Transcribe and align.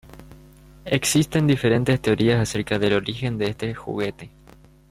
Existen 0.85 1.45
diferentes 1.45 2.01
teorías 2.01 2.39
acerca 2.39 2.79
del 2.79 2.93
origen 2.93 3.37
de 3.37 3.49
este 3.49 3.75
juguete. 3.75 4.31